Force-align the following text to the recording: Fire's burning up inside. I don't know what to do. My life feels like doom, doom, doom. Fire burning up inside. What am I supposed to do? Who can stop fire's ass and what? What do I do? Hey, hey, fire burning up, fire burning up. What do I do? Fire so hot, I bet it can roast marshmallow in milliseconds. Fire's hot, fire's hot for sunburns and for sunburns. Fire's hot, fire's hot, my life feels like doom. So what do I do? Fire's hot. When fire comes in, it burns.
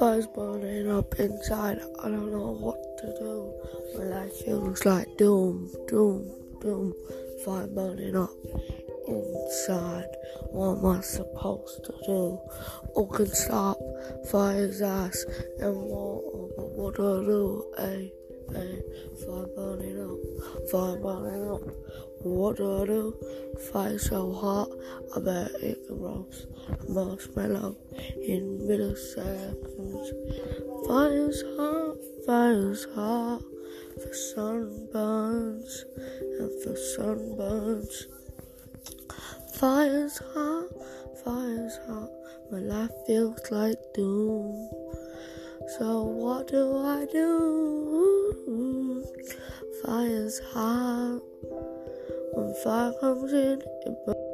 Fire's 0.00 0.26
burning 0.28 0.90
up 0.90 1.14
inside. 1.20 1.78
I 2.02 2.04
don't 2.04 2.32
know 2.32 2.56
what 2.58 2.80
to 3.00 3.06
do. 3.18 3.52
My 3.98 4.04
life 4.04 4.32
feels 4.32 4.86
like 4.86 5.06
doom, 5.18 5.70
doom, 5.88 6.26
doom. 6.62 6.94
Fire 7.44 7.66
burning 7.66 8.16
up 8.16 8.30
inside. 9.06 10.08
What 10.52 10.78
am 10.78 10.86
I 10.86 11.02
supposed 11.02 11.84
to 11.84 11.92
do? 12.06 12.40
Who 12.94 13.06
can 13.08 13.26
stop 13.26 13.76
fire's 14.30 14.80
ass 14.80 15.22
and 15.58 15.76
what? 15.76 16.22
What 16.78 16.96
do 16.96 17.02
I 17.02 17.24
do? 17.26 17.74
Hey, 17.76 18.12
hey, 18.54 18.80
fire 19.22 19.48
burning 19.54 20.00
up, 20.00 20.39
fire 20.70 20.96
burning 20.96 21.50
up. 21.50 21.62
What 22.22 22.58
do 22.58 22.82
I 22.82 22.86
do? 22.86 23.14
Fire 23.72 23.98
so 23.98 24.32
hot, 24.32 24.68
I 25.16 25.20
bet 25.20 25.50
it 25.62 25.86
can 25.86 25.98
roast 26.00 26.46
marshmallow 26.88 27.76
in 28.22 28.58
milliseconds. 28.68 30.08
Fire's 30.86 31.42
hot, 31.56 31.96
fire's 32.26 32.84
hot 32.94 33.42
for 34.00 34.12
sunburns 34.34 35.84
and 36.38 36.62
for 36.62 36.76
sunburns. 36.94 38.04
Fire's 39.58 40.18
hot, 40.34 40.68
fire's 41.24 41.78
hot, 41.86 42.10
my 42.52 42.58
life 42.58 42.90
feels 43.06 43.40
like 43.50 43.78
doom. 43.94 44.70
So 45.78 46.02
what 46.02 46.48
do 46.48 46.76
I 46.76 47.06
do? 47.10 47.89
Fire's 49.90 50.38
hot. 50.38 51.20
When 52.34 52.54
fire 52.62 52.92
comes 53.00 53.32
in, 53.32 53.60
it 53.60 54.06
burns. 54.06 54.29